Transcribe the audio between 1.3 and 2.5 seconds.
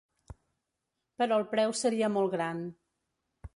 el preu seria molt